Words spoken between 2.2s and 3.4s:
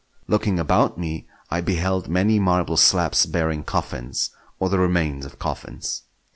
marble slabs